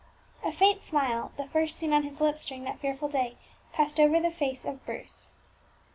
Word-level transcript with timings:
A 0.43 0.51
faint 0.51 0.81
smile, 0.81 1.31
the 1.37 1.45
first 1.45 1.77
seen 1.77 1.93
on 1.93 2.01
his 2.01 2.19
lips 2.19 2.43
during 2.43 2.63
that 2.63 2.79
fearful 2.79 3.07
day, 3.07 3.37
passed 3.71 3.99
over 3.99 4.19
the 4.19 4.31
face 4.31 4.65
of 4.65 4.83
Bruce. 4.83 5.29